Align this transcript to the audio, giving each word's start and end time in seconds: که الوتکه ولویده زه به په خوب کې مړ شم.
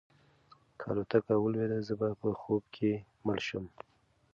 که 0.77 0.83
الوتکه 0.91 1.33
ولویده 1.37 1.79
زه 1.87 1.93
به 1.99 2.07
په 2.19 2.29
خوب 2.41 2.63
کې 2.75 2.91
مړ 3.25 3.37
شم. 3.47 3.65